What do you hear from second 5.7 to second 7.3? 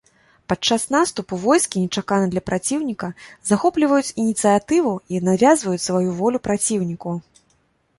сваю волю праціўніку.